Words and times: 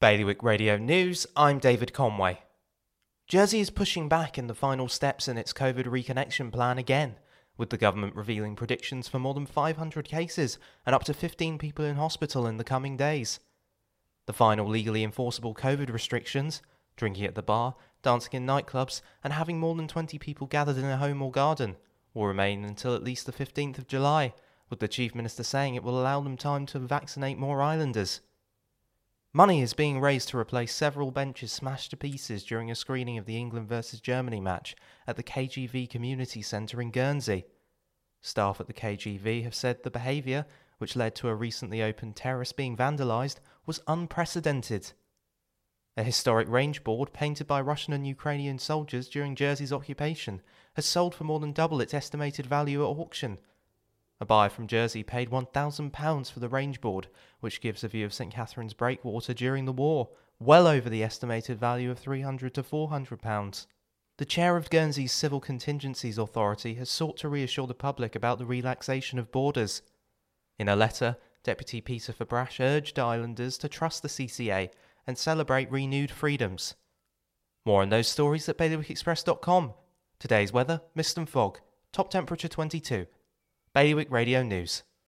Bailiwick 0.00 0.44
Radio 0.44 0.76
News, 0.76 1.26
I'm 1.34 1.58
David 1.58 1.92
Conway. 1.92 2.38
Jersey 3.26 3.58
is 3.58 3.68
pushing 3.68 4.08
back 4.08 4.38
in 4.38 4.46
the 4.46 4.54
final 4.54 4.86
steps 4.86 5.26
in 5.26 5.36
its 5.36 5.52
COVID 5.52 5.86
reconnection 5.86 6.52
plan 6.52 6.78
again, 6.78 7.16
with 7.56 7.70
the 7.70 7.76
government 7.76 8.14
revealing 8.14 8.54
predictions 8.54 9.08
for 9.08 9.18
more 9.18 9.34
than 9.34 9.44
500 9.44 10.08
cases 10.08 10.56
and 10.86 10.94
up 10.94 11.02
to 11.02 11.12
15 11.12 11.58
people 11.58 11.84
in 11.84 11.96
hospital 11.96 12.46
in 12.46 12.58
the 12.58 12.62
coming 12.62 12.96
days. 12.96 13.40
The 14.26 14.32
final 14.32 14.68
legally 14.68 15.02
enforceable 15.02 15.52
COVID 15.52 15.92
restrictions 15.92 16.62
drinking 16.94 17.24
at 17.24 17.34
the 17.34 17.42
bar, 17.42 17.74
dancing 18.00 18.34
in 18.34 18.46
nightclubs, 18.46 19.00
and 19.24 19.32
having 19.32 19.58
more 19.58 19.74
than 19.74 19.88
20 19.88 20.16
people 20.20 20.46
gathered 20.46 20.78
in 20.78 20.84
a 20.84 20.98
home 20.98 21.20
or 21.20 21.32
garden 21.32 21.74
will 22.14 22.28
remain 22.28 22.64
until 22.64 22.94
at 22.94 23.02
least 23.02 23.26
the 23.26 23.32
15th 23.32 23.78
of 23.78 23.88
July, 23.88 24.32
with 24.70 24.78
the 24.78 24.86
Chief 24.86 25.12
Minister 25.16 25.42
saying 25.42 25.74
it 25.74 25.82
will 25.82 26.00
allow 26.00 26.20
them 26.20 26.36
time 26.36 26.66
to 26.66 26.78
vaccinate 26.78 27.36
more 27.36 27.60
islanders. 27.60 28.20
Money 29.34 29.60
is 29.60 29.74
being 29.74 30.00
raised 30.00 30.30
to 30.30 30.38
replace 30.38 30.74
several 30.74 31.10
benches 31.10 31.52
smashed 31.52 31.90
to 31.90 31.98
pieces 31.98 32.44
during 32.44 32.70
a 32.70 32.74
screening 32.74 33.18
of 33.18 33.26
the 33.26 33.36
England 33.36 33.68
vs 33.68 34.00
Germany 34.00 34.40
match 34.40 34.74
at 35.06 35.16
the 35.16 35.22
KGV 35.22 35.90
Community 35.90 36.40
Centre 36.40 36.80
in 36.80 36.90
Guernsey. 36.90 37.44
Staff 38.22 38.58
at 38.58 38.66
the 38.66 38.72
KGV 38.72 39.44
have 39.44 39.54
said 39.54 39.82
the 39.82 39.90
behaviour, 39.90 40.46
which 40.78 40.96
led 40.96 41.14
to 41.16 41.28
a 41.28 41.34
recently 41.34 41.82
opened 41.82 42.16
terrace 42.16 42.52
being 42.52 42.74
vandalised, 42.74 43.36
was 43.66 43.82
unprecedented. 43.86 44.92
A 45.98 46.02
historic 46.02 46.48
range 46.48 46.82
board 46.82 47.12
painted 47.12 47.46
by 47.46 47.60
Russian 47.60 47.92
and 47.92 48.06
Ukrainian 48.06 48.58
soldiers 48.58 49.10
during 49.10 49.36
Jersey's 49.36 49.74
occupation 49.74 50.40
has 50.72 50.86
sold 50.86 51.14
for 51.14 51.24
more 51.24 51.38
than 51.38 51.52
double 51.52 51.82
its 51.82 51.92
estimated 51.92 52.46
value 52.46 52.82
at 52.82 52.96
auction. 52.98 53.38
A 54.20 54.26
buyer 54.26 54.48
from 54.48 54.66
Jersey 54.66 55.02
paid 55.02 55.30
£1,000 55.30 56.32
for 56.32 56.40
the 56.40 56.48
range 56.48 56.80
board, 56.80 57.06
which 57.40 57.60
gives 57.60 57.84
a 57.84 57.88
view 57.88 58.04
of 58.04 58.12
St 58.12 58.32
Catherine's 58.32 58.74
breakwater 58.74 59.32
during 59.32 59.64
the 59.64 59.72
war, 59.72 60.08
well 60.40 60.66
over 60.66 60.88
the 60.88 61.04
estimated 61.04 61.58
value 61.58 61.90
of 61.90 62.00
£300 62.00 62.52
to 62.52 62.62
£400. 62.62 63.66
The 64.18 64.24
chair 64.24 64.56
of 64.56 64.70
Guernsey's 64.70 65.12
Civil 65.12 65.38
Contingencies 65.38 66.18
Authority 66.18 66.74
has 66.74 66.90
sought 66.90 67.16
to 67.18 67.28
reassure 67.28 67.68
the 67.68 67.74
public 67.74 68.16
about 68.16 68.38
the 68.38 68.46
relaxation 68.46 69.20
of 69.20 69.30
borders. 69.30 69.82
In 70.58 70.68
a 70.68 70.74
letter, 70.74 71.16
Deputy 71.44 71.80
Peter 71.80 72.12
Ferbrache 72.12 72.60
urged 72.60 72.98
islanders 72.98 73.56
to 73.58 73.68
trust 73.68 74.02
the 74.02 74.08
CCA 74.08 74.70
and 75.06 75.16
celebrate 75.16 75.70
renewed 75.70 76.10
freedoms. 76.10 76.74
More 77.64 77.82
on 77.82 77.90
those 77.90 78.08
stories 78.08 78.48
at 78.48 78.58
bailiwickexpress.com. 78.58 79.74
Today's 80.18 80.52
weather, 80.52 80.82
mist 80.96 81.16
and 81.16 81.28
fog. 81.28 81.60
Top 81.92 82.10
temperature 82.10 82.48
22. 82.48 83.06
Bailiwick 83.78 84.10
Radio 84.10 84.42
News. 84.42 84.82